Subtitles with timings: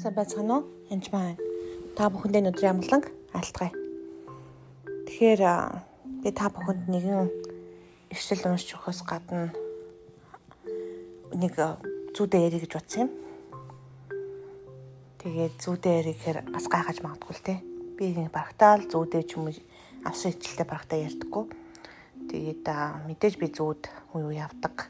[0.00, 0.64] Сайн байцгаана уу?
[0.88, 1.36] Энд маань
[1.92, 3.04] та бүхэндээ өдрийн амгалан
[3.36, 3.68] айлтгая.
[5.04, 5.42] Тэгэхээр
[6.24, 7.28] би та бүхэнд нэгэн
[8.08, 9.52] эрсэл уншиж өгөхөөс гадна
[11.36, 11.52] нэг
[12.16, 13.10] зүйдээ ярих гэж бодсон юм.
[15.20, 17.54] Тэгээд зүйдээ ярихээр бас гайхаж магадгүй л те.
[18.00, 19.56] Би нэг барагтаал зүйдээ ч юм уу
[20.08, 21.44] авсан хичээлтэй барагтаа ярьдаггүй.
[22.24, 22.64] Тэгээд
[23.04, 23.84] мэдээж би зүүд
[24.16, 24.88] уу явдаг.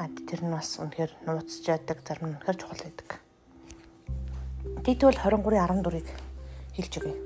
[0.00, 3.20] А тэр нь бас үнэхээр нууцж яадаг, зарим нь үнэхээр чухал байдаг.
[4.60, 6.04] Дийдвэл 23:14-ыг
[6.76, 7.16] хэлж өгье.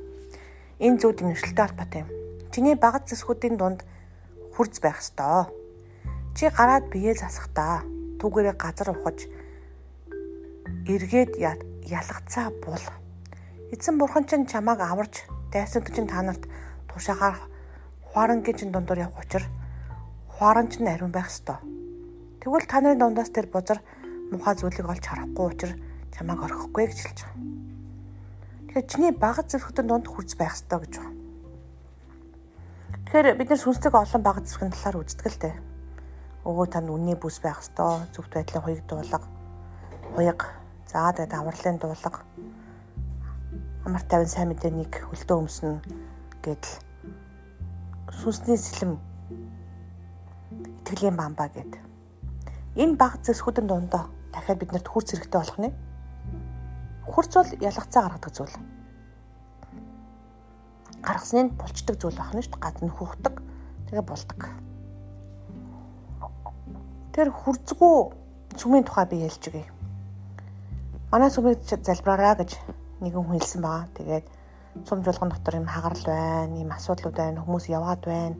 [0.79, 2.11] Энэ зүүд нэршилтэй албатай юм.
[2.55, 3.83] Чиний багц зэсгүүдийн дунд
[4.55, 5.51] хурц байх ёстой.
[6.39, 7.83] Чи гараад бие засахдаа
[8.23, 9.27] түүгээрээ газар ухаж
[10.87, 11.35] эргээд
[11.91, 12.87] ялгацаа бул.
[13.75, 16.47] Эзэн бурхан чинь чамааг аварч дайсан гэж та нарт
[16.87, 17.35] тушаагаар
[18.15, 19.51] хуарангийн чинь дундуур явах учраа
[20.39, 21.59] хуаран чинь ариун байх ёстой.
[22.39, 23.83] Тэгвэл та нарын дундаас тэр бузар
[24.31, 25.75] мухаа зүйлийг олж харахгүй учраа
[26.15, 27.65] чамааг орхихгүй гэж хэлж байгаа.
[28.71, 31.19] Тэгэхээр чиний багц зэрэгтэн донд хүрц байх ёстой гэж байна.
[33.07, 35.55] Тэгэхээр бид нар сүнслэг олон багц зэрэгэн талаар үздэг л дээ.
[36.47, 39.27] Өвөө танд үнний бүс байх ёстой, зөвхт байдлын хуйг дуулга,
[40.15, 40.41] хуйг,
[40.87, 42.21] заа тэгээд авралын дуулга,
[43.85, 45.83] амар тайван сайн мэдээнийг хөлдөө өмснө
[46.45, 46.75] гэдэл
[48.23, 49.01] сүнсний сэлэм
[50.85, 51.81] итгэлийн бамбаа гэд.
[52.77, 55.73] Энэ баг зэсгүүдэн дундаа дахиад биднэрт хүрц хэрэгтэй болох нь
[57.05, 58.57] Хурц бол ялгацаа гаргадаг зүйл.
[61.05, 62.65] Гаргасныг булчдаг зүйл байна шүү дээ.
[62.65, 63.35] Гадна хүүхдэг.
[63.89, 64.41] Тэгээ булдаг.
[67.13, 67.95] Тэр хурцгүй
[68.57, 69.69] сүмийн тухай би ярьж өгье.
[71.13, 72.57] Манай сүмийг залбираараа гэж
[73.05, 73.87] нэгэн хүн хэлсэн байгаа.
[73.95, 74.27] Тэгээд
[74.89, 78.37] сум жуулган дотор юм хагарал байна, юм асуудлууд байна, хүмүүс яваад байна.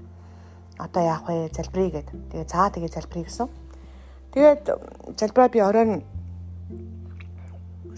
[0.79, 1.53] Одоо яах вэ?
[1.55, 2.09] Залбирая гэд.
[2.33, 3.49] Тэгээд заа тэгээд залбирая гэсэн.
[4.35, 4.63] Тэгээд
[5.21, 6.03] залбираа би оройн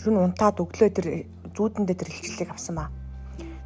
[0.00, 1.06] шүн унтаад өглөө тэр
[1.56, 2.90] зүүдэндээ тэр хилчлэлийг авсан ба.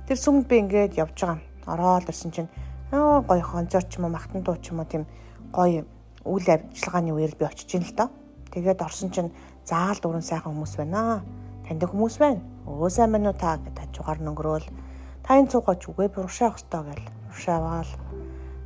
[0.06, 1.38] Тэр сүмд би ингээд явж байгаа.
[1.66, 2.50] Ороод ирсэн чинь
[2.92, 5.04] аа гоё хонцоор ч юм уу махтан дуу ч юм уу тийм
[5.52, 5.84] гоё
[6.24, 8.08] үйл ажиллагааны үеэр би очиж ин л доо.
[8.50, 9.34] Тэгээд орсон чинь
[9.66, 11.22] заал дуран сайхан хүмүүс байна.
[11.66, 12.42] Таньдаг хүмүүс байна.
[12.66, 14.66] Өө сайн байна уу та гэдэг хажуугаар нөнгөрөөл
[15.30, 17.90] та энэ цугаач үгээ буршаах хөстөө гэл буршаавал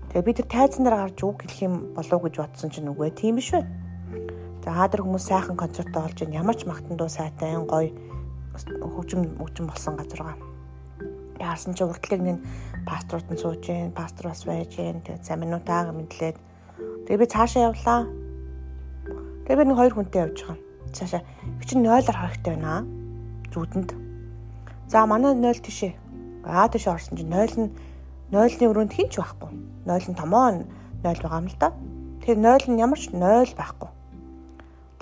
[0.09, 3.37] тэгээ би тэр тайзан дээр гарч үг хэлэх юм болов гэж бодсон чинь үгүй тийм
[3.37, 3.69] биш байна
[4.65, 7.93] За хаадар хүмүүс сайхан концертоо олж ийн ямар ч магтан дуу сайтай гоё
[8.81, 10.49] хөгжим хөгжим болсон газар байгаа.
[11.37, 12.41] Яарсан чи урдлыг нэг
[12.89, 15.05] пасторууд нь сууж ийн, пастор бас байж ийн.
[15.05, 16.41] Тэгээд за минутаа мэдлээд
[17.05, 18.09] тэгээд би цаашаа явлаа.
[19.45, 20.57] Тэгээд би нэг хоёр хүнтэй явж байгаа.
[20.97, 21.21] Цаашаа
[21.61, 22.89] би чинь 0-оор харахтай байна.
[23.53, 23.93] Зүудэнд.
[24.89, 25.93] За манай 0 тишээ.
[26.49, 27.69] Аа тийш орсон чинь 0 нь
[28.33, 29.53] 0-ны өрөөнд хинч байхгүй.
[29.85, 30.65] 0 нь томоо
[31.05, 31.69] 0 байгаа юм л да.
[32.25, 33.93] Тэгэхээр 0 нь ямар ч 0 байхгүй.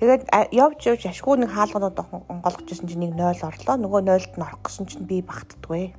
[0.03, 3.79] Тэгээд явж явж ашгүй нэг хаалганууд онгойлгож ирсэн чинь нэг 0 орлоо.
[3.79, 5.95] Нөгөө 0-д нь орох гэсэн чинь би багтдгүй.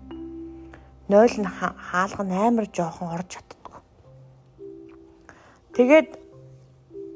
[1.07, 3.79] 0 нь хаалган амар жоохон орж чаддгүй.
[5.79, 6.09] Тэгээд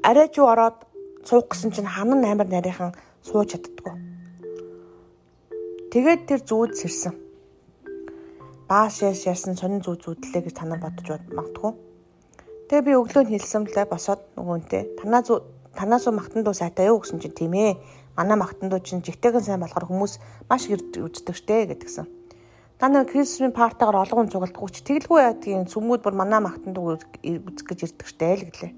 [0.00, 0.88] арай ч ороод
[1.28, 3.92] суух гэсэн чинь ханан амар нарийнхан сууж чаддгүй.
[5.92, 7.12] Тэгээд тэр зүүд сэрсэн.
[8.64, 11.72] Бааш яс ясан сонин зүүд зүүдлээ гэж танаа бодож магадгүй.
[12.72, 16.98] Тэгээ би өглөө нь хэлсэн лээ босоод нөгөөнтэй танаа зүүд танаас магтан дуу сайтай юу
[16.98, 17.78] гэсэн чинь тийм ээ.
[18.18, 20.18] Манай магтан дуу чинь жигтэйгэн сайн болохоор хүмүүс
[20.50, 22.10] маш их үздэг штэ гэдгсэн.
[22.78, 26.98] Та нар Крисмийн партагаар олгон цугалтгүй ч тэгэлгүй яа тийм сүмүүд бүр манай магтан дуу
[26.98, 28.72] үзэх гэж ирдэг штэ л гэлээ.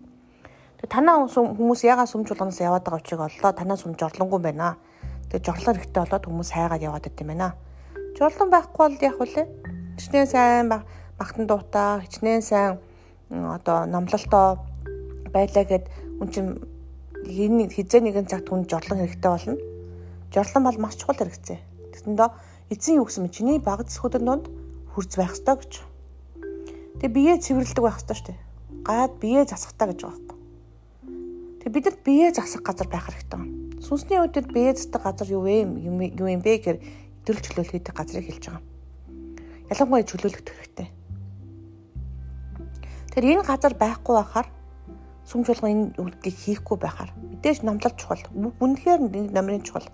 [0.81, 4.81] Тэгээ танаа хүмүүс ягаа сүмж болгоноос яваад байгаа учраас оллоо танаа сүм жорлонгүй байна.
[5.28, 7.49] Тэгээ жорлон хэрэгтэй болоод хүмүүс хайгаад яваад байт юм байна.
[8.17, 9.47] Жорлон байхгүй бол яг үлээ.
[10.00, 10.72] Хичнээн сайн
[11.21, 12.81] магтан дуутай, хичнээн сайн
[13.28, 14.65] одоо номлолтоо
[15.28, 15.84] байлаа гэд
[16.25, 16.47] үн чин
[17.26, 19.56] энэ хизээ нэгэн цагт хүн жорлон хэрэгтэй болно.
[20.32, 21.58] Жорлон бол маш чухал хэрэгцээ.
[21.92, 22.28] Тэгсэндээ
[22.70, 24.47] эзэн юу гэсэн мэт чиний баг зэсгүүдэн донд
[24.94, 25.72] хурц байх ёстой гэж.
[27.03, 28.41] Тэгээ бие цэвэрлдэг байх ёстой шүү дээ.
[28.86, 30.31] Гад бие засахтаа гэж байгаа юм.
[31.61, 33.52] Тэгээ бид нар бие засах газар байх хэрэгтэй байна.
[33.84, 35.69] Сүнсний үедэд бие засдаг газар юу вэ?
[36.17, 36.78] Юу юм бэ гэхээр
[37.20, 38.64] идэвхтэй чөлөөлөх гэдэг газрыг хэлж байгаа.
[39.69, 40.88] Ялангуяа чөлөөлөх хэрэгтэй.
[43.12, 44.49] Тэр энэ газар байхгүй байхаар
[45.31, 48.27] сүм чуулган энэ үйлдэлийг хийхгүй байхаар мэдээж номлол чухал.
[48.35, 49.87] Үнэхээр нэг номерын чухал.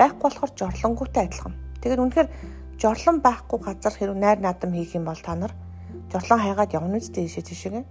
[0.00, 1.52] Байхгүй болохоор жорлонгуутай адилхан.
[1.84, 2.28] Тэгэхээр үнэхээр
[2.80, 5.52] жорлон байхгүй газар хэрэг найр наадам хийх юм бол та нар
[6.08, 7.84] жорлон хайгаад явна үстэй ийшээ тийшээ.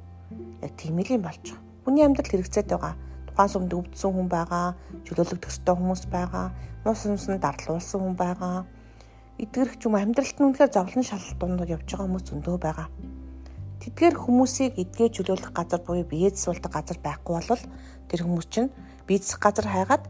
[0.66, 1.62] Яг тийм л юм болж байгаа.
[1.86, 2.94] Хүний амьдрал хэрэгцээд байгаа.
[3.30, 4.74] Тухайн сүмд өвдсөн хүн байгаа,
[5.06, 6.46] чөлөөлөх төстэй хүмүүс байгаа,
[6.84, 8.66] мус сүмсэнд дарлуулсан хүн байгаа.
[9.38, 12.88] Эдгэрх ч юм амьдралт нь үнэхээр зовлон шалтгаанууд явж байгаа хүмүүс зөндөө байгаа.
[13.80, 17.64] Тэдгээр хүмүүсийг чөлөөлөх газар буюу бие засвалдаг газар байхгүй бол
[18.12, 18.70] тэр хүмүүс чинь
[19.08, 20.04] бие засах газар хайгаад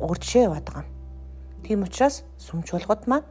[0.00, 0.90] өөр жишээ яваад байгаа юм.
[1.60, 3.28] Тийм учраас сүм чуулгад маань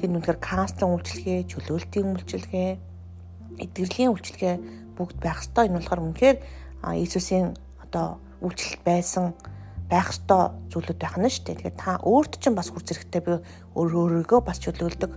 [0.00, 2.70] тэр нүдгээр канцлын үйлчлэгээ, чөлөөлтийн үйлчлэгээ,
[3.62, 4.54] эдгэрлийн үйлчлэгээ
[4.98, 5.70] бүгд байх ёстой.
[5.70, 6.36] Энэ болохоор үнэхээр
[6.98, 9.38] Иесусийн одоо үйлчлэлт байсан
[9.86, 11.56] байх ёстой зүйлүүд байх нь шүү дээ.
[11.62, 13.38] Тэгэхээр та өөрт чинь бас хүр зэрэгтэй би
[13.78, 13.90] өөр
[14.26, 15.12] өөрийгөө бас чөлөөлдөг,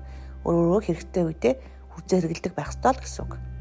[0.45, 1.53] өөр өөрөө хэрэгтэй үедээ
[1.89, 3.54] хүр зэрэгэлдэг байх ёстой л гэсэн үг.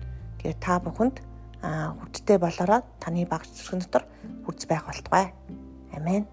[0.61, 1.25] Та бүхэнд
[1.65, 4.05] хүрдтэй болороо таны баг зүсгэн дотор
[4.45, 5.33] хүрц байх болтугай.
[5.97, 6.29] Амен.